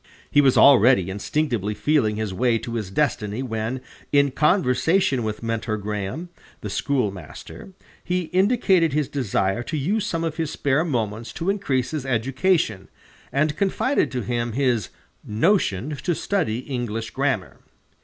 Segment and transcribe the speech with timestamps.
[0.31, 3.81] He was already instinctively feeling his way to his destiny when,
[4.11, 6.29] in conversation with Mentor Graham,
[6.61, 11.91] the schoolmaster, he indicated his desire to use some of his spare moments to increase
[11.91, 12.87] his education,
[13.31, 14.89] and confided to him his
[15.23, 17.57] "notion to study English grammar."